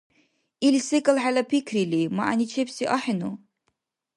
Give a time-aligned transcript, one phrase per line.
[0.65, 3.31] Ил секӀал хӀела пикрили, мягӀничебси ахӀену?